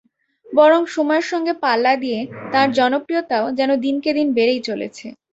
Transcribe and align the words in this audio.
বরং 0.49 0.81
সময়ের 0.87 1.25
সঙ্গে 1.31 1.53
পাল্লা 1.63 1.93
দিয়ে 2.03 2.19
তাঁর 2.53 2.67
জনপ্রিয়তাও 2.71 3.45
যেন 3.59 3.71
দিনকে 3.85 4.09
দিন 4.17 4.27
বেড়েই 4.37 4.61
চলেছে। 4.69 5.05